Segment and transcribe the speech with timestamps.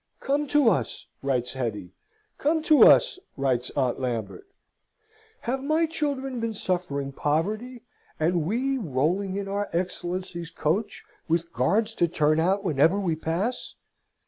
[0.19, 1.93] "Come to us!" writes Hetty.
[2.39, 4.47] "Come to us!" writes Aunt Lambert.
[5.41, 7.83] "Have my children been suffering poverty,
[8.19, 13.75] and we rolling in our Excellency's coach, with guards to turn out whenever we pass?